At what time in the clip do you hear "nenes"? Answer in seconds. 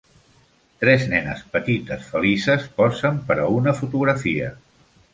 1.11-1.43